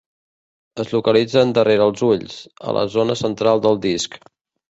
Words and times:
Es 0.83 0.87
localitzen 0.95 1.51
darrere 1.57 1.85
els 1.89 2.01
ulls, 2.07 2.39
a 2.69 2.75
la 2.79 2.87
zona 2.95 3.19
central 3.21 3.63
del 3.69 3.79
disc. 3.87 4.19